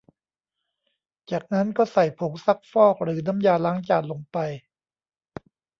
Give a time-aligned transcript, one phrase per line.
[1.31, 4.37] จากนั้นก็ใส่ผงซักฟอกหรือน้ำยาล้างจานลงไป